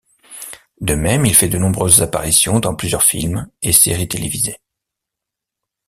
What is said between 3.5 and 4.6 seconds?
et séries télévisées.